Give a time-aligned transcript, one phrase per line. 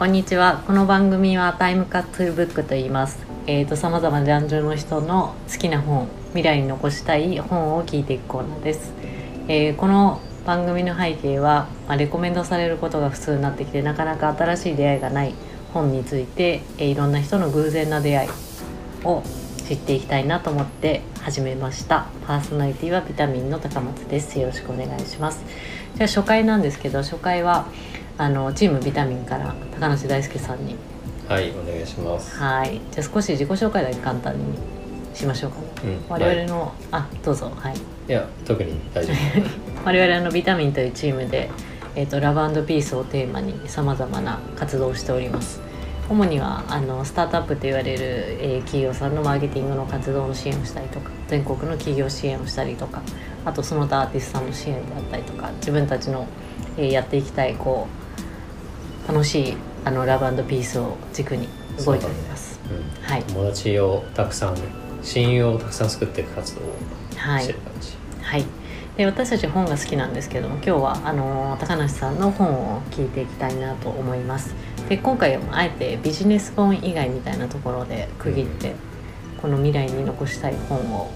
[0.00, 0.64] こんにちは。
[0.66, 3.18] この番組はタイムカプセルブックと言います。
[3.46, 8.94] えーと様々なジャンルの人の好きな本未来に残したい本を聞いていくコーナーです、
[9.46, 15.34] えーこの番組の背景は、まあ、レコメンドされることが普通になってきてなかなか新しい出会いがない
[15.74, 18.30] 本について、えーいろんな人の偶然な出会い
[19.04, 19.22] を
[19.68, 22.06] 知っていきたいなと思って始めました。
[22.26, 24.40] パーソナリティはビタミンの高松です。
[24.40, 25.44] よろしくお願いします。
[25.94, 27.66] じゃあ初回なんですけど初回は
[28.20, 30.76] あのチームビタミンから高梨大輔さんに。
[31.26, 32.36] はい、お願いします。
[32.38, 32.78] はい。
[32.90, 34.44] じゃあ少し自己紹介だけ簡単に
[35.14, 35.56] しましょうか。
[35.58, 37.50] ねうん、我々はい、の、あどうぞ。
[37.56, 37.74] はい。
[37.76, 39.14] いや、特に大丈
[39.86, 41.48] 我々のビタミンというチームで、
[41.94, 45.58] えー、とラブピースをテーマにさまざまな活動をしております。
[46.10, 53.00] 主にはあのスタートアップと言われる、えー企業さんのマーケティングの活動の支援をしたりとか全国の企業支援をしたりとか
[53.46, 56.26] あとその他アーティストさんの支援であったりとか自分たちの、
[56.76, 58.00] えーやっていきたいこう
[59.10, 61.48] 楽しいあのラブピースを軸に
[61.84, 62.74] 動いております、夫。
[62.76, 63.24] うん、はい。
[63.24, 64.56] 友達をたくさん、
[65.02, 66.64] 親友をたくさん作っていく活動を
[67.16, 67.88] はいしてる感じ。
[68.22, 68.44] はい、
[68.96, 74.54] で私たち本が好きなんですけども今日はあの高梨さんの本を聞いていきたいなと思います。
[74.88, 78.76] で今回はあえてビジネス本以外みたいなところで区切って、
[79.42, 81.10] この未来に残したい本を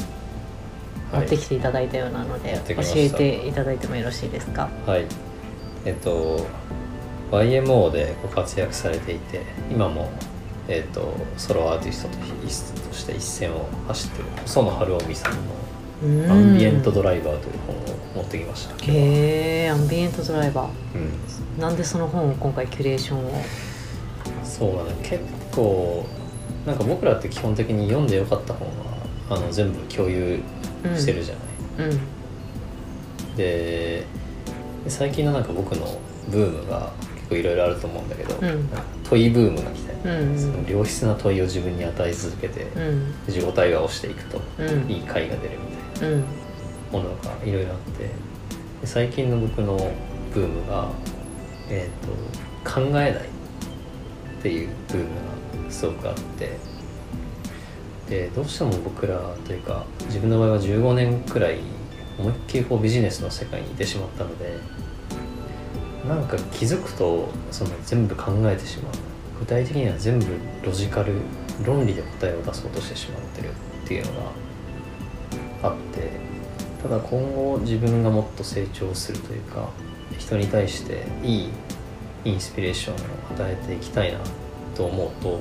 [1.12, 2.98] 持ってきていただいたようなので、教持ってきました。
[2.98, 4.68] えていただいてもよろしいですか？
[4.84, 5.06] はい。
[5.84, 6.44] えっと、
[7.42, 10.10] YMO でご活躍されていて、今も、
[10.68, 12.08] えっと、ソロアーティスト
[12.80, 15.38] ととして一線を走ってる細野晴臣さんの
[16.32, 17.78] 「アンビエントドライバー」という本を
[18.16, 18.74] 持ってきました。
[18.84, 20.70] へえアンビエントドライバうん。
[21.58, 23.30] ーなんでその本を今回キュレーションを？
[24.44, 24.90] そうだね。
[25.02, 26.06] 結構
[26.66, 28.74] なんか僕らって基本的に読んでよかった本は
[29.30, 30.40] あの全部共有
[30.96, 31.34] してるじゃ
[31.78, 33.36] ない、うん。
[33.36, 34.04] で
[34.88, 35.98] 最近のなんか僕の
[36.28, 38.68] ブームが結構いろいろあると思うんだけど、うん。
[39.04, 43.14] 問いブームが来て、うんその良質な問いを自分に与え続けて、うん。
[43.26, 44.90] 自己対話をしていくと、うん。
[44.90, 46.24] いい回が出るみたいなうん。
[46.94, 49.76] ものがいろいろあってで最近の僕の
[50.32, 50.90] ブームが、
[51.68, 53.16] えー、と考えないっ
[54.42, 56.56] ていうブームがすごくあって
[58.08, 61.58] でどうしても僕らというか自分の場合は15年くらい
[62.18, 64.58] 思いっきりこうビジネスの世界にいてしまったので
[66.08, 68.92] なんか気づくとその全部考えてしまう。
[69.40, 70.26] 具体的には全部
[70.64, 71.14] ロジカル
[71.64, 74.32] 論理で答えを出そうとしてしまってるっていうのが
[75.62, 76.10] あって
[76.82, 79.70] ただ今後自分がもっと成長するというか
[80.18, 81.50] 人に対していい
[82.24, 82.98] インスピレーションを
[83.34, 84.18] 与えていきたいな
[84.74, 85.40] と思うと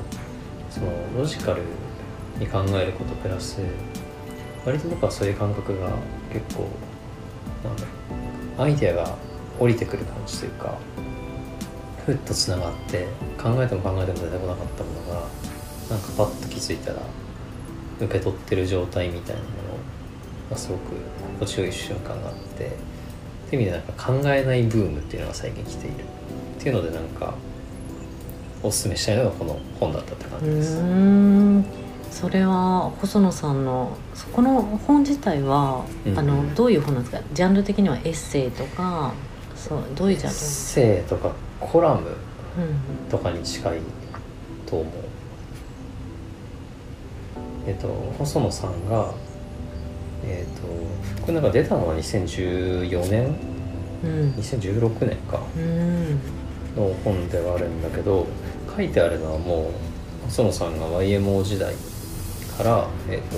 [0.70, 0.88] その
[1.18, 1.62] ロジカル
[2.40, 3.62] に考えることプラス
[4.66, 5.90] 割と僕はそういう感覚が
[6.32, 6.68] 結構
[7.64, 7.88] なんだろ
[8.60, 9.16] うアイデアが
[9.60, 10.78] 降りてくる感じというか
[12.06, 13.08] ふっとつながって
[13.42, 15.28] 考えても考えても出てこなかったものが
[15.90, 16.98] なんかパッと気づいたら
[18.00, 19.52] 受け取ってる状態みたいなもの
[20.50, 20.96] がすごく
[21.40, 25.96] 心地よい瞬間があってっていう意味でなんか考えないブームっていうのが最近来ている。
[26.60, 27.36] っていうのでなんか
[28.64, 32.20] おすすめしたいのがこの本だったって感うじです。
[32.22, 36.18] それは細野さんのそこの本自体は、うん。
[36.18, 37.22] あのどういう本なんですか？
[37.34, 39.14] ジャンル的にはエッセイとか
[39.68, 43.10] そうどういうジャンルエッセイとかコラムうん。
[43.10, 43.80] とかに近い
[44.66, 44.94] と思う。
[47.66, 47.88] えっと
[48.18, 49.12] 細野さんが
[50.26, 50.68] えっと
[51.22, 53.36] これなんか出たのは2014年
[54.04, 54.32] うん。
[54.38, 55.40] 2016年か。
[55.56, 56.20] うん。
[56.76, 58.26] の本ではあるんだけど
[58.76, 59.70] 書いてあるのはも
[60.26, 61.74] う細野さんが YMO 時代
[62.58, 63.38] から、えっと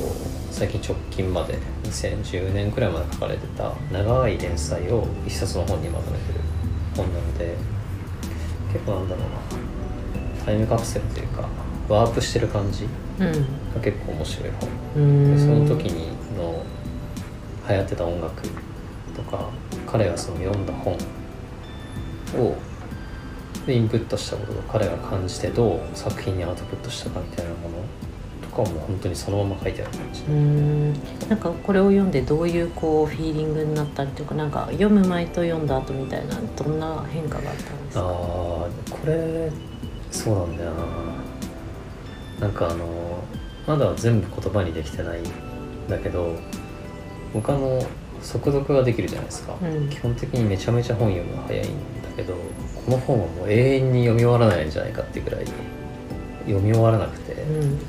[0.52, 6.40] 最近直近まで2010年くらいまで書かれてた長い連載を一冊の本にまとめてる
[6.96, 7.56] 本なので
[8.72, 9.24] 結構なんだろう
[10.40, 11.48] なタイムカプセルというか
[11.90, 12.86] ワープしてる感じ
[13.20, 13.32] うん。
[13.74, 14.70] が結構面白い本。
[14.96, 15.36] うん。
[15.36, 16.66] でその時にの
[17.68, 18.44] 流行ってた音楽
[19.16, 19.50] とか
[19.88, 20.94] 彼がその読んだ本
[22.38, 22.56] を
[23.66, 27.84] でインプットしたことと彼が感じてどう作品にアウトプットしたかみたいなものと
[28.56, 30.94] かも本当にそのまま書いてある感じ、うん。
[31.30, 39.52] なんかこれを読んでどういうこうフィーリングになったりとかなんか読む前と読んだ後みたいなどんな変化があったんですああかこれ
[40.12, 40.86] そうなんだよな。
[42.40, 42.86] なんかあの
[43.68, 45.24] まだ全部言葉にできてないん
[45.90, 46.36] だけど
[47.34, 47.82] 他の
[48.22, 49.90] 速読ができるじゃないですか、うん。
[49.90, 51.70] 基本的にめちゃめちゃ本読むの早いん
[52.02, 55.46] だけどこの本はもう永遠に読み終わらないんじゃないかっていうぐらい
[56.46, 57.80] 読み終わらなくて、うん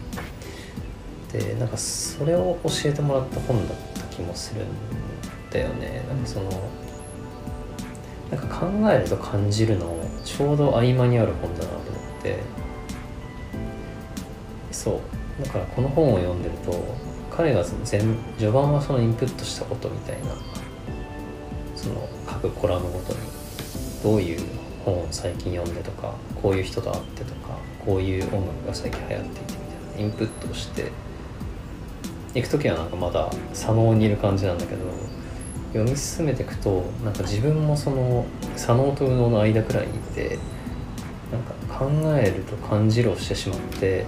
[1.38, 4.68] でなんかそれを教えてもらった本だった気もするん
[5.50, 6.04] だよね。
[6.08, 6.50] なんかその
[8.30, 11.80] なんか考えると感じるのちょうど合間にある本だなと思
[12.18, 12.38] って。
[14.72, 15.16] そう。
[15.44, 16.96] だからこの本を読んでると
[17.30, 18.00] 彼が前
[18.38, 20.30] 序盤はそのインプットしたことみたいな
[21.74, 23.18] その各コラムごとに
[24.02, 24.40] どういう
[24.84, 29.58] 本を最近読んでとかこういう人と会ってとかこういう音楽が最近流行っていてみ
[29.92, 30.90] たいなインプットをして
[32.36, 34.84] 行く時はなんかまだ左脳にいる感じなんだけど
[35.72, 40.38] 読み進めていくとなんか自分もその左脳と右脳の間くらいにいて
[41.32, 44.04] なんか考えると感じるをしてしまって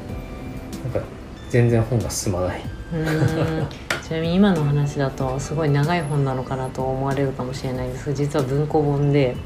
[0.85, 1.09] なんか
[1.49, 2.63] 全然本が進まない。
[2.93, 3.67] うん。
[4.07, 9.37] ちなみに今の話だとすごい長い本なのかなと思われるかもしれないんですけど実は文庫本で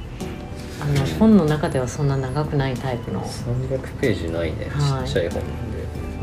[0.81, 3.23] あの本の中ではそんな長くないタイプの。
[3.23, 5.06] 300ページないね、はい。
[5.06, 5.43] ちっちゃい本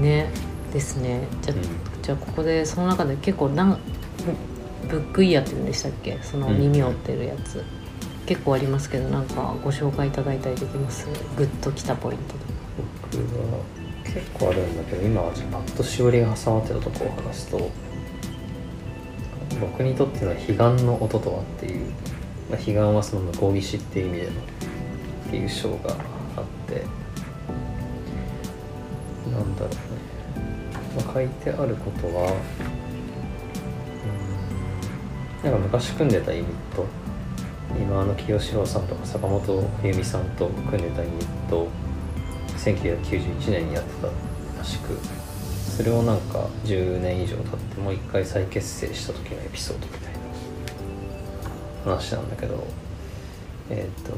[0.02, 0.30] で、ね。
[0.74, 1.22] ですね。
[1.42, 3.78] じゃ,、うんじゃあここでその中で結構なん
[4.90, 6.18] ブックイヤーって言うんでしたっけ？
[6.24, 7.64] そのうん耳を折ってるやつ、
[8.26, 11.06] 結構ありますけどなんかご紹介いただいたりできます？
[11.38, 12.44] グッときたポイントとか。
[13.12, 13.18] 僕
[13.54, 13.60] は
[14.06, 17.70] 結構あるんだけど今はパッとしおりが挟まってたところを話すと
[19.62, 21.86] 僕にとっての彼岸の音とはっていう、
[22.50, 24.34] まあ、彼岸はその向こう岸っていう意味でのっ
[25.30, 25.92] ていう章が
[26.38, 26.84] あって
[29.32, 30.19] なんだろうね、まあ、
[31.14, 32.34] 書いてあることは
[35.44, 36.86] なんか昔組んでたユニット
[37.78, 41.68] 今の清志郎さんとか坂本冬美さんと組んでたユニット
[42.58, 44.08] 1991年にやってた
[44.58, 44.98] らしく
[45.80, 50.14] それをなんか10年以上経ってもう一回再結成した時のエピソードみたい
[51.86, 52.68] な話なんだけど
[53.70, 54.12] えっ、と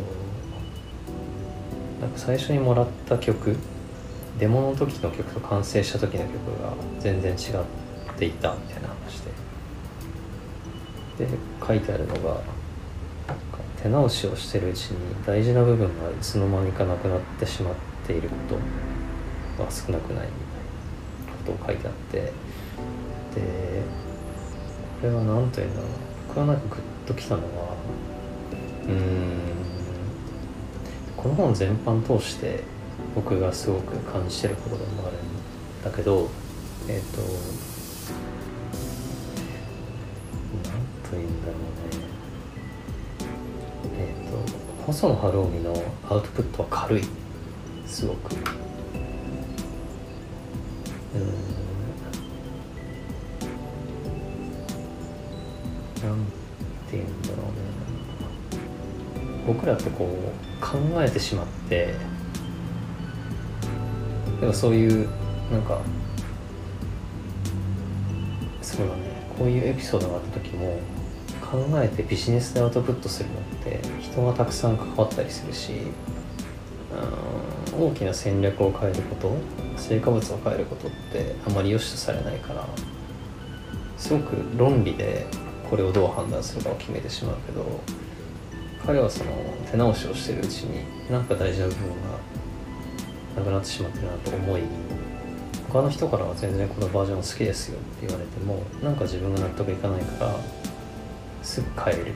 [2.01, 3.55] なんか最初にもらった曲
[4.39, 7.37] デモの時の曲と完成した時の曲が全然違っ
[8.17, 9.31] ていたみたいな話で。
[11.25, 11.27] で
[11.65, 12.41] 書いてあるのが
[13.81, 17.73] 手直しをしてるうちに大事な部分がいつの間にかなくなってしまっ
[18.07, 18.35] ているこ
[19.57, 20.31] とが少なくないみたい
[21.27, 22.17] なことを書いてあって。
[22.21, 22.31] で
[25.01, 25.89] これは何というんだろう。
[26.27, 27.75] 僕はなんかグッときたのは
[28.87, 29.39] うん
[31.17, 32.63] この本全般通して
[33.15, 36.29] 僕がすごく感じてることでもあるんだけど
[36.87, 37.21] えっ、と
[40.69, 42.05] なんというんだろうね。
[43.97, 45.73] えっ、と細野晴臣の
[46.09, 47.03] アウトプットは軽い。
[47.85, 48.33] すごく。
[48.33, 48.41] うん。
[56.07, 56.25] なん
[56.89, 57.51] ていうんだろうね。
[59.45, 61.93] 僕らってこう考えてしまって
[64.41, 65.07] でもそういう
[65.51, 65.79] なんか
[68.61, 69.01] そうだね
[69.37, 70.79] こういうエピソードがあった時も
[71.39, 75.73] 考えてビジネスでアウトプットするのって人がたくさん関わったりするし
[77.77, 79.37] 大きな戦略を変えること
[79.77, 82.67] 成果物を変えることってあまり良しとされないから
[83.97, 85.27] すごく論理で
[85.69, 87.79] これをどう判断するかを決めてしまうけど
[88.85, 89.31] 彼はその
[89.69, 92.20] 手直しをしてるうちになんか大事な部分が
[93.35, 94.61] なくなってしまってるなと思い
[95.69, 100.35] 他の人からは全然このバージョン好きですよって言われてもなんか自分が納得いかないから
[101.41, 102.13] すぐ変える。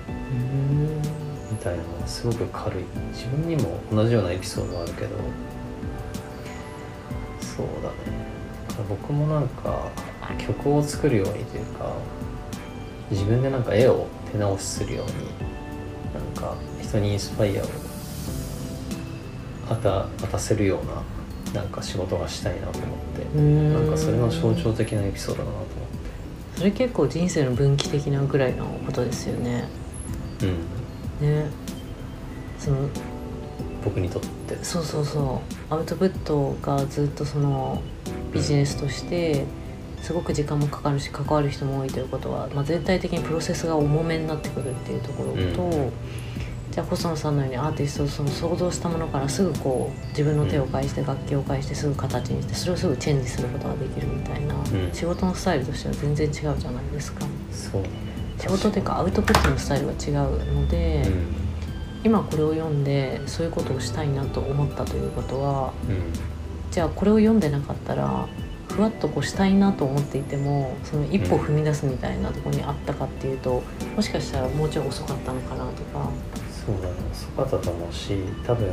[1.51, 2.83] みたいなのがすごく軽い
[3.13, 5.09] 自分にも同じようなエピソードがあるけど
[7.39, 7.95] そうだね。
[8.67, 9.91] だから僕もなんか
[10.39, 11.93] 曲を作るようにというか
[13.11, 15.13] 自分でなんか絵を手直しするように
[16.13, 17.65] なんか人にインスパイアを
[19.69, 21.01] 与渡せるような
[21.55, 23.37] なんか仕事がしたいなと思って。
[23.37, 26.57] うんなんかそれの象徴的なエピソードだなと思って。
[26.57, 29.67] それ結構人生の分岐的なぐらいのことですよね。
[31.21, 31.27] うん。
[31.27, 31.45] ね。
[32.59, 32.77] その
[33.83, 34.63] 僕にとって。
[34.63, 35.73] そうそうそう。
[35.73, 37.81] アウトプットがずっとその
[38.33, 39.45] ビジネスとして
[40.01, 45.91] すごく時間もかかるし関わる人も多いということは、まあ、全体的にプロセスが重めになってくるっていうところと、うん
[46.75, 54.65] じゃあ細野さんのようにアーティストその想像したものからすぐこう自分の手を介して楽器を介してすぐ形にしてそれをすぐチェンジすることができるみたいな、ん。
[54.91, 57.25] 仕事のスタイルとしては全然違うじゃないですか。
[57.49, 57.83] そう
[58.37, 61.09] 仕事っていうかアウトプットのスタイルが違うので、
[62.03, 65.95] 今これを読んでそういうことをしたいなと思ったということはうん。
[65.95, 66.01] うん
[66.71, 68.27] じゃあこれを読んでなかったら
[68.69, 73.63] ふわっとこうしたいなと思っていてもその一歩踏み出すみたいなところにあったかっていうと
[73.95, 76.09] もしかしたらもうちょい遅かったのかなとか
[76.65, 78.67] そうだね遅かったと思うし多分、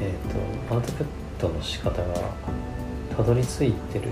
[0.00, 1.06] えー、とアウトプッ
[1.40, 2.14] トの仕方が
[3.16, 4.08] たどり着いてる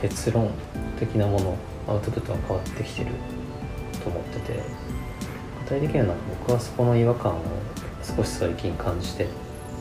[0.00, 0.50] 結論
[0.98, 3.12] 的なものアウトプットが変わってきてる
[4.02, 4.60] と思ってて
[5.62, 7.42] 具体的にはなんか僕はそこの違和感を
[8.02, 9.28] 少し最近感じてっ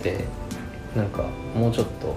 [0.04, 0.26] て
[0.96, 1.24] なんか
[1.56, 2.16] もうちょっと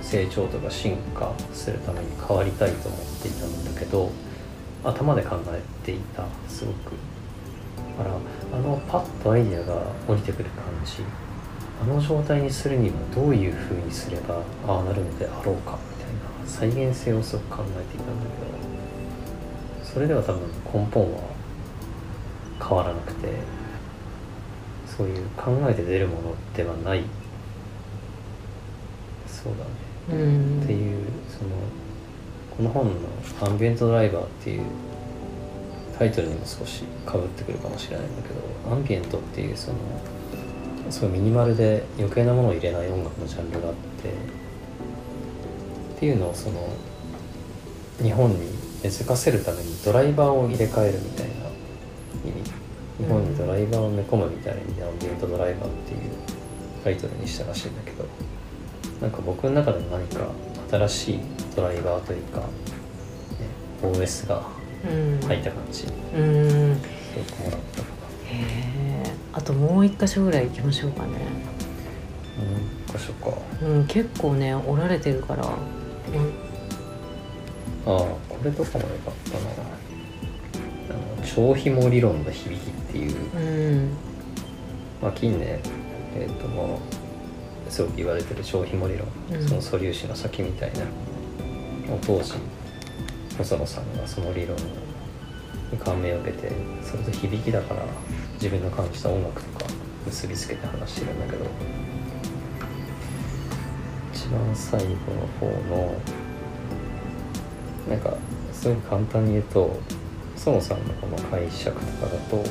[0.00, 4.10] 成長とか進化するために変わりたいと思っていたんだけど
[4.84, 7.17] 頭で考えていたすごく。
[7.98, 8.10] から
[8.56, 11.02] あのパッとアイデアが降りてくる感じ。
[11.80, 18.78] あの状態にするにはどういう風にすればああなるのであろうかみたいな再現性をすごく考えていたんだけど。
[19.92, 21.20] それでは多分根本は
[22.60, 23.28] 変わらなくて
[24.86, 27.04] そういう考えて出るものではない。
[29.26, 29.52] そう
[30.08, 30.22] だね。
[30.22, 30.62] うん。
[30.62, 31.50] っていうその
[32.56, 32.92] この本の
[33.46, 34.62] 「アンビエントドライバー」っていう
[35.98, 39.78] タイトルにも少しかぶってくるかもしれないんだけどアンビエントっていうその
[40.90, 44.08] すごいミニマルで余計なものを入れない音楽のジャンルがあって
[45.96, 46.68] っていうのをその
[48.00, 48.36] 日本に
[48.82, 51.32] 根付かせるためにドライバーを入れ替えるみたいな
[52.24, 52.68] 意味。
[52.98, 56.00] 日本にドライバーを埋め込むみたいな意味でアンビエントドライバーっていう
[56.82, 58.04] タイトルにしたらしいんだけど
[59.00, 60.26] なんか僕の中でも何か
[60.68, 61.20] 新しい
[61.54, 62.46] ドライバーというか、ね、
[63.82, 64.42] OS が
[64.84, 65.26] うん。
[65.26, 66.74] 入った感じ、すうん。
[66.74, 66.80] ご
[67.36, 67.88] くもらったか
[68.30, 71.12] へえあともう一箇所ぐらい行きましょうかね。
[71.12, 71.24] なもう
[72.86, 73.36] 一箇所か。
[73.62, 75.44] うん結構ね折られてるから。
[75.44, 75.50] うん。
[77.86, 79.46] ああこれとかもよかったな。
[80.90, 83.38] あの超ひも理論の響きっていう、う
[83.76, 83.90] ん。
[85.02, 85.60] まあ、近年
[86.16, 86.80] えっ、とも
[87.68, 89.48] うすごく言われてる超ひも理論、うん。
[89.48, 90.80] その素粒子の先みたいな。
[92.06, 92.34] 当時
[93.38, 94.56] 細野さんがその理論
[95.70, 96.52] に感銘を受けて
[96.82, 97.84] それと響きだから
[98.34, 99.66] 自分の感じた音楽とか
[100.06, 101.46] 結びつけて話してるんだけど
[104.12, 105.94] 一番最後の方の
[107.88, 108.14] なんか
[108.52, 109.78] すごく簡単に言うと
[110.34, 112.48] 細野さんのこの解釈とかだとえっ、と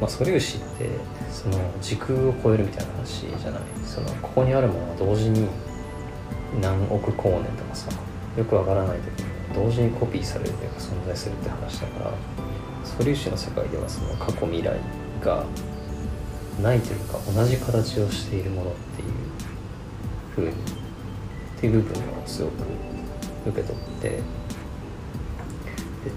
[0.00, 0.88] まあ素粒子って
[1.30, 3.62] その時空を超えるみたいな話じゃない。
[3.84, 5.46] そのここにあるものは同時に
[6.60, 7.90] 何億光年とかさ
[8.36, 12.12] よくわからない時に同時にコピーされるというか存在するって話だから
[12.84, 14.76] 素粒子の世界ではその過去未来
[15.20, 15.44] が
[16.62, 19.08] ないというか同じ形をしているものっていう
[20.34, 20.54] 風にっ
[21.60, 22.54] ていう部分をすごく
[23.46, 24.08] 受け取って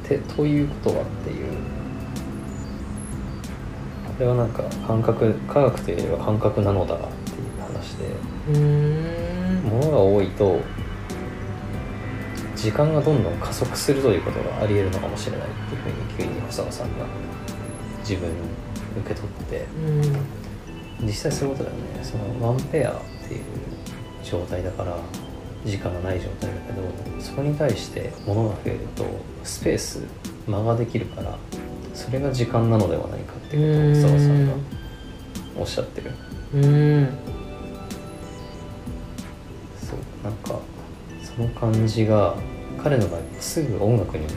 [0.04, 1.52] でてということはっていう
[4.08, 8.16] これはなんか感覚科学というよりは感覚なのだっていう話で
[9.70, 10.60] 物が多いと
[12.66, 17.06] 時間がどんどん加速するということがありえるのかもしれないっていうふうに急に細野さんが
[18.00, 18.36] 自分に
[19.00, 19.66] 受け取って。
[19.88, 20.46] うん
[21.02, 22.04] 実際そういうことだよね。
[22.04, 23.44] そのワンペアっていう
[24.24, 24.98] 状態だから
[25.66, 29.06] 時間がない状態だけどそこに対して物が増えると
[29.44, 30.04] スペース
[30.48, 31.38] 間ができるから
[31.94, 34.54] それが時間なのではないかっていうことを細野さんが
[35.58, 36.12] おっしゃってる。
[36.54, 37.10] うん。
[39.82, 40.60] そうなんか
[41.22, 42.36] その感じが
[42.86, 44.28] 彼の場合すぐ音楽に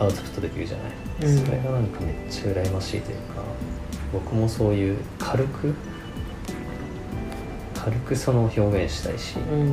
[0.00, 0.92] アウトプットできるじゃない、
[1.22, 1.46] うん。
[1.46, 3.42] それがなんかめっちゃ羨ましいというか
[4.12, 5.72] 僕もそういう軽く
[7.76, 9.68] 軽くその表現したいし、うん。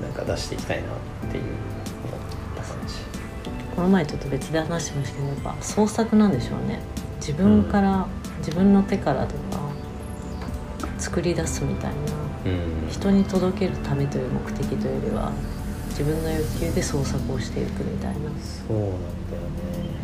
[0.00, 1.54] なんか出していきたいなっていう思っ
[2.56, 2.94] た感じ。
[3.74, 6.78] この前ちょっと別で話しましたけどやっぱ創作なんでしょうね。
[7.16, 8.06] 自分から、
[8.38, 9.40] 自分の手からとか
[10.98, 11.96] 作り出すみたいな。
[12.46, 12.88] うん。
[12.88, 15.32] 人に届けるためという目的というよりは
[15.98, 18.30] 自分の欲求で創作をしていくみたいな。
[18.68, 19.98] そうなんだよね。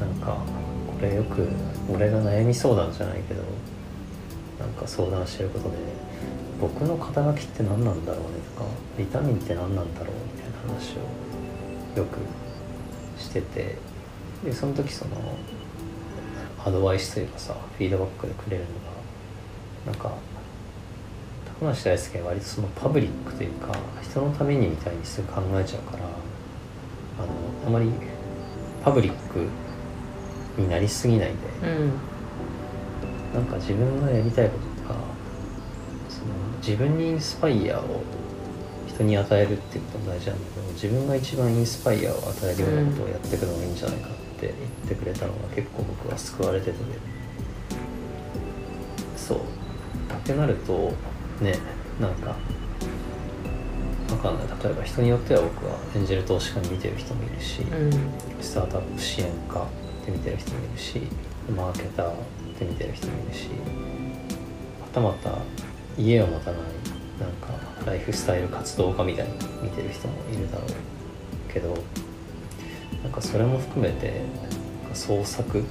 [0.00, 0.38] なんか
[0.86, 1.46] これよく
[1.92, 3.42] 俺が悩み相談じゃないけど
[4.58, 5.76] なんか相談してることで
[6.60, 12.18] 僕の肩書きって何なんだろうねとかビタミンって何なんだろうみたいな話をよく
[13.20, 13.76] してて
[14.42, 15.36] でその時その
[16.64, 20.16] アドバイスというかさフィードバックでくれるのがなんか
[21.60, 26.04] 高梨大輔は割とそのパブリックというか人のためにみたいにすぐ考えちゃうから
[27.18, 27.90] あのあまり
[28.82, 29.46] パブリック
[30.60, 31.28] になりすぎない
[31.62, 31.92] で、うん。
[33.32, 34.94] なんか自分がやりたいこととか
[36.08, 36.26] その
[36.58, 38.02] 自分にインスパイアを
[38.86, 44.54] 人に与えるっていうことも大事なんだけど自分が一番インスパイアを与えるようなことをやっていくのがいいんじゃないかって言っ
[44.88, 46.74] てくれたのが結構僕は救われてて。
[49.16, 49.38] そう。
[49.38, 50.92] ってなると
[51.40, 51.58] ね
[52.00, 52.36] なんか
[54.10, 54.46] わかんない。
[54.62, 57.90] 例えば人によっては僕はエンジェル投資家に見てる人もいるし、うん。
[58.40, 61.00] スタートアップ支援家って見てる人もいるし
[61.56, 62.14] マーケターっ
[62.58, 63.48] て見てる人もいるし
[64.80, 65.38] はたまた
[65.98, 66.60] 家を持たない
[67.20, 71.76] なんかライフスタイル活動家みたいに見てる人もいるだろうけど
[73.02, 74.22] なんかそれも含めて
[74.94, 75.64] 創作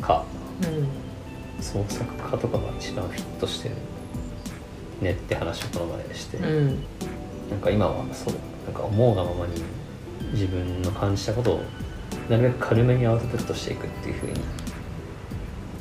[0.00, 0.24] 家。
[0.62, 1.62] うん。
[1.62, 3.74] 創作家とかが一番フィットしてる
[5.00, 6.66] ねって話をこの前して、うん。
[7.50, 9.62] なんか今はそうなんか思うがままに
[10.32, 11.60] 自分の感じたことを
[12.28, 14.40] なるべく軽めにアウトプットしていくっていうふうに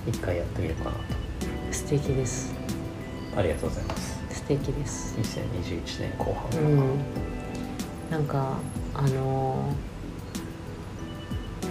[0.08, 0.96] 一回やってみようかな
[1.72, 2.54] 素敵です。
[3.34, 4.20] とありがとうございます。
[4.32, 5.16] 素敵です。
[5.18, 7.00] 2021年後半うん。
[8.10, 8.58] なんか
[8.96, 9.72] あの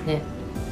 [0.06, 0.22] ね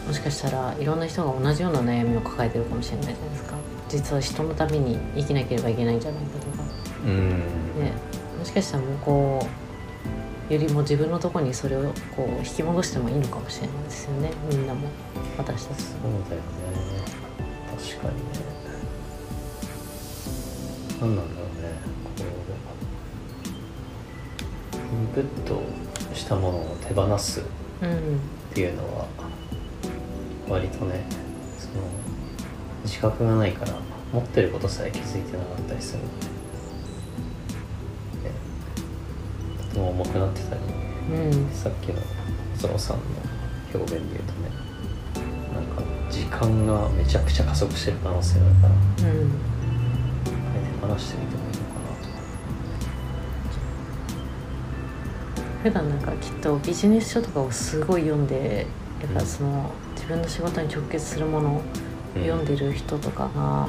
[0.06, 3.56] もしかしたらいろんな人が同じような悩みを抱えてるかもしれないじゃないですか。
[3.88, 6.45] 実は人のために生きなければいけないんじゃないか
[7.06, 7.92] ね。
[8.38, 9.46] もしかしたらもうこ
[10.50, 14.32] うよりも自分のとこにそれをこう引き戻してもいいのかもしれないですよね。
[14.50, 14.88] みんなも。
[15.38, 15.82] 私たち。
[15.82, 16.46] そうだよね。
[17.76, 18.22] 確かにね。
[21.00, 21.68] 何なんだろうね。
[22.04, 22.10] こ
[24.74, 25.62] うインプット
[26.14, 27.42] したものを手放す
[27.82, 27.94] うんっ
[28.54, 29.06] ていうのは
[30.48, 31.04] 割とね
[31.58, 31.84] その
[32.84, 33.72] 自覚がないから
[34.12, 35.98] 持ってることさえ気づいてなかったりする。
[35.98, 36.26] ので、
[39.76, 40.60] ね、とても重くなってたり
[41.10, 41.50] うん。
[41.52, 42.00] さっきの
[42.56, 43.02] ゾロさんの
[43.74, 44.50] 表現で言うとね
[45.54, 48.74] なんか時間がめちゃくちゃ加速してる可能性があるから
[49.10, 49.30] うん。
[50.80, 51.76] 手放してみてもいいのか
[55.62, 58.66] 普段なんかきっとビジネス書とかをすごい読んで
[59.00, 61.62] やっぱその自分の仕事に直結するものを
[62.16, 63.68] なと読んでる人とかが、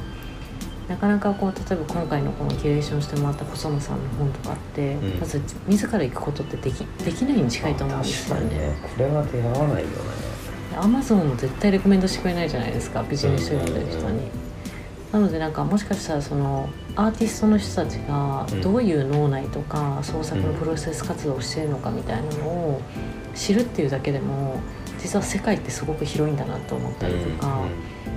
[0.88, 5.20] なかなかこう例えば今回のこのキュレーションしてもらった細野さんの本とかって、うん。
[5.20, 8.68] まず自ら行くことってできできないに近いと思うんですよ確かにね。
[8.68, 9.96] ねこれは出会わないよね。
[10.78, 14.04] アマゾンも絶対レコメンドしてくれないじゃないですかビジネス書読んでる人に。
[14.04, 14.30] うんうんうん。
[15.12, 18.62] なのでなんかもしかしたらそのアーティストの人たちがうん。
[18.62, 22.82] どういう脳内とか創作のプロセス活動をしているのかみたいなのを
[23.36, 24.62] 知るっていうだけでも
[25.00, 27.62] 実は世界ってすごく広いんだなと思ったりとか、
[28.06, 28.17] 今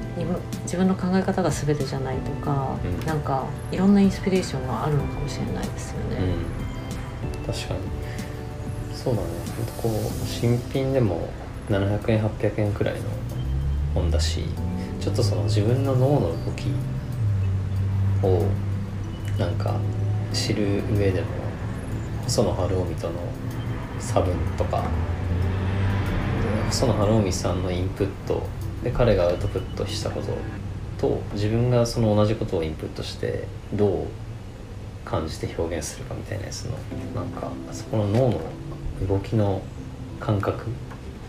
[0.63, 3.07] 自分の考え方が全てじゃないとか、うん。
[3.07, 6.17] なんかいろんなインスピレーションがあるのかもしれないですようん、ね。
[7.39, 7.81] うん、確かに。
[8.95, 9.29] そうだね。
[9.81, 11.29] こう新品でも
[11.69, 13.01] 700円800円くらいの
[13.95, 14.45] 本だし
[15.01, 16.67] ちょっとその自分の脳の動き
[18.23, 18.47] を
[19.39, 19.77] なんか
[20.33, 21.27] 知る上でも
[22.25, 23.15] 細野晴臣との
[23.99, 24.87] 差分とかで
[26.67, 28.43] 細野晴臣さんのインプット
[28.83, 30.37] で彼がアウトプットしたこと
[30.99, 34.07] と自分がその同じことをインプットしてどう
[35.05, 36.77] 感じて表現するかみたいなやつの
[37.15, 38.41] なんかそこの脳の
[39.09, 39.63] 動きの
[40.19, 40.67] 感覚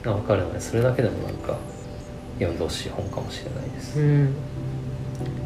[0.03, 1.57] が分かるのでそれだけでもなんか
[2.35, 4.35] 読んでほしい本かもしれないです、うん、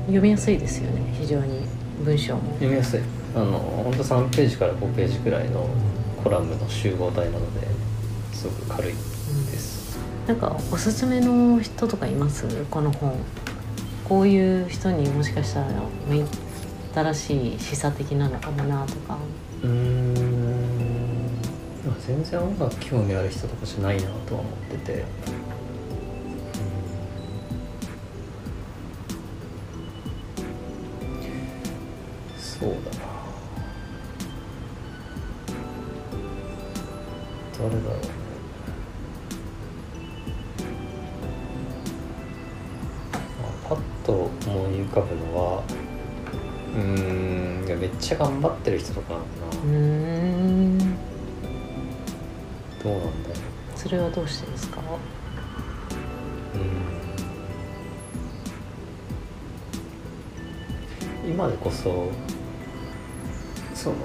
[0.06, 1.62] 読みやすいですよね非常に
[2.04, 2.52] 文章も。
[2.54, 3.02] 読みやすい。
[3.36, 5.68] あの本当3ページから5ページくらいの
[6.24, 7.68] コラムの集合体なので
[8.32, 8.94] すごく軽い
[10.28, 12.48] なんかおすすめの人とかいます？
[12.72, 13.14] この本。
[14.10, 15.68] こういう人にもしかしたら
[16.08, 16.24] 向い
[16.94, 19.18] たらしい示唆的なのかもなとか。
[19.64, 20.14] うん。
[22.06, 25.06] 全然音楽興味ある人とかじゃないなとは思ってて。
[32.38, 32.80] そうだな。
[37.58, 38.15] 誰だろう。
[44.90, 45.64] 浮かぶのは
[46.76, 49.30] うーんいやめっちゃ頑張ってる人とかなのか
[49.64, 50.78] うーん。
[50.78, 50.86] な
[52.84, 53.36] どうなんだろ
[53.76, 54.80] それはどうしてですか？
[56.54, 56.58] う
[61.28, 61.32] うん。
[61.32, 62.10] 今でこそ
[63.74, 63.96] その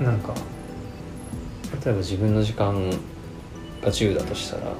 [0.00, 0.34] なんか
[1.84, 2.90] 例えば自分の時間
[3.82, 4.72] が10だとしたら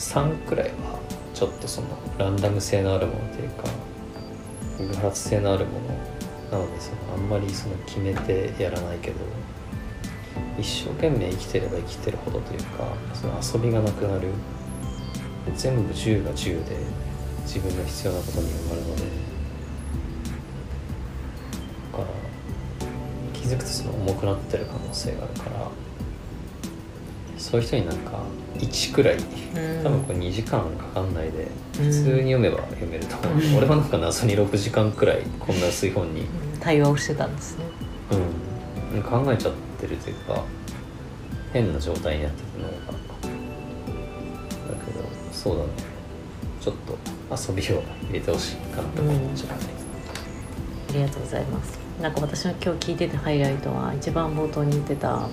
[0.00, 0.98] 3くらいは
[1.34, 3.64] ちょっとそのランダム性のあるものというか
[4.78, 5.86] 偶発性のあるもの
[6.50, 9.16] なのでそのあんまりその決めてやらないけど
[10.58, 14.28] 一生懸命生きてれば生きてるほどというかその遊びがなくなる
[15.54, 16.76] 全部10が10で
[17.42, 19.02] 自分の必要なことに埋まるので
[21.92, 22.06] だから
[23.34, 25.89] 気づくとその重くなってる可能性があるから
[27.50, 28.12] そういう人になんか
[28.58, 29.22] 1くらいうん。
[29.82, 31.48] 多分これ2時間かかんないで
[31.80, 31.84] うん。
[31.86, 33.56] 普通に読めば読めると思う、うん。
[33.56, 36.26] 俺はなんか謎に6時間くらいこんな薄い本に、
[36.60, 37.64] 対話をしてたんですね。
[38.92, 40.44] うん、考えちゃってるというか
[41.52, 42.92] 変な状態になってるのが。
[42.92, 45.70] だけどそうだね。
[46.60, 46.98] ちょっと
[47.50, 49.64] 遊びを入れてほしいかなと思っちゃうね、
[50.90, 51.78] ありがとうございます。
[52.00, 55.28] なんか私の今日聞いてたハイライトは一番冒頭に言ってた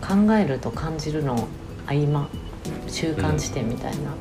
[0.00, 1.48] 考えると感じるの
[1.86, 2.28] 合間
[2.90, 4.12] 中間地点みたいな、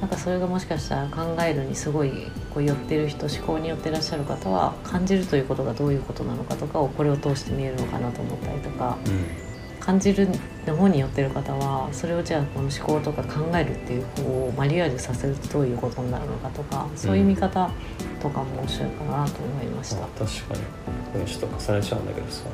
[0.00, 2.10] なんかそれがもしかしたら考えるにすごい
[2.52, 8.96] こう寄ってる人思考に寄ってらっしゃる方は感じるということがどういうことなのかとかをこれを通して見えるのかなと思ったりとか。
[9.82, 10.28] 感じる
[10.64, 17.68] の方に寄ってる方はそれをじゃあこの思考とか考えるっていう方をマリアージュさせるとどういうことになるのかとかそういう見方
[18.20, 20.04] とかも面白いかなと思いました。
[20.04, 20.60] あ確かに。
[21.12, 22.44] これちょっと重ねちゃうんだけどさ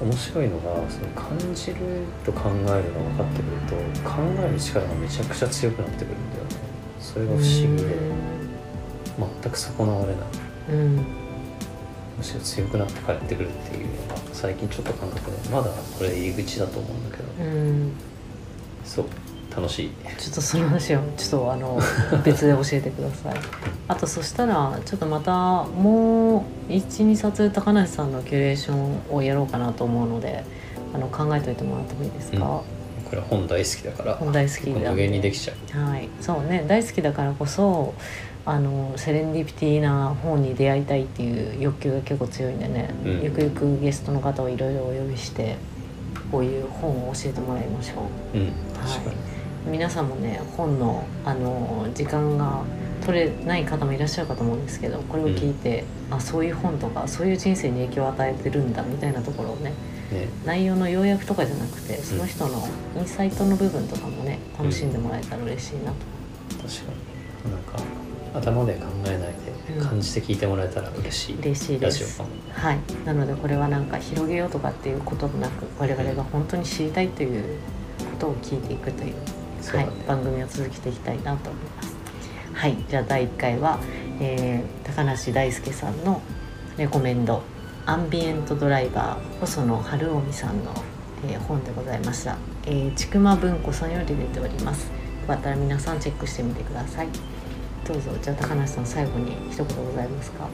[0.00, 1.76] 面白いのがその感じる
[2.24, 6.50] と考えるが分かってくると考える力がめちゃくちゃ強くなってくるんだよね。
[7.00, 7.94] それが不思議で
[9.42, 10.24] 全く損なわれない
[10.70, 10.96] うん
[12.16, 17.44] むしろ強くなって帰ってくるっていうのが最近ちょっと感覚でまだこれ入り口だと思うんだけど。
[17.44, 17.92] うん。
[18.84, 19.06] そう
[19.56, 19.90] 楽しい。
[20.18, 21.80] ちょっとその話をちょっとあの
[22.24, 23.34] 別で教えてください。
[23.88, 30.42] あとそしたらちょっとまたもう12冊高梨さんのキュレーションをやろうかなと思うので
[30.94, 32.64] あの考えといてもらってもいいですか、こ
[33.12, 35.88] れは本大好きだから本大好きだ無限にできちゃう。
[35.88, 36.08] はい。
[36.20, 36.64] そうね。
[36.66, 37.94] 大好きだからこそ
[38.46, 43.22] あのセレンディピティな本に出会いたいっていう欲求が結構強いんでね、うん。
[43.22, 45.56] ゆくゆくゲストの方をいろいろお呼びして
[46.30, 48.02] こういう本を教えてもらいましょ
[48.34, 48.38] う。
[48.38, 48.52] うん。
[48.74, 49.16] 確かに、
[49.66, 52.62] 皆さんもね本のあの時間が
[53.04, 59.72] 取れない方もいらっしゃるかと思うんですけどこれを聞いて、あそういう本とかそういう人生に影響を与えてるんだみたいなところをね
[60.10, 60.28] ね。
[60.44, 65.96] 内容の要約とかじゃなくてその人のインサイトの部分とかもね楽しんでもらえたら嬉しいなと、
[66.62, 66.92] 確か
[67.44, 67.52] に。
[67.52, 67.78] なんか
[68.34, 69.86] 頭で考えないでうん。
[69.86, 72.22] 感じて聞いてもらえたら嬉しい、嬉しいラです
[72.52, 72.78] はい。
[73.04, 77.58] なのでこれはなんか広げようとかっていうこともなく我々が本当に知りたいという
[78.12, 79.14] ことを聞いていくという
[79.72, 81.94] はいそうだね、番組を続けていきたいなと思います。
[82.52, 83.78] はいじゃあ第1回は、
[84.20, 86.20] えー高梨大輔さんの
[86.76, 87.42] レコメンド
[87.86, 90.72] 「アンビエントドライバー細野晴臣さんの、
[91.28, 94.86] えー本でございました、えー、ちくま文庫さんより出ております。
[94.86, 97.08] よかったら皆さんチェックしてみてください。
[97.86, 100.46] どうぞじゃあ高梨さん最後に一言ございますか？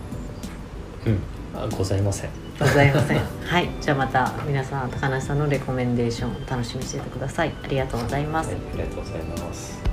[1.06, 1.18] うん。
[1.54, 3.18] あございませんございません。
[3.18, 3.70] はい。
[3.80, 7.54] じゃあまた皆さん高梨さんのレコメンデーション楽しみにしててください。
[7.62, 9.89] ありがとうございます、はい、ありがとうございます。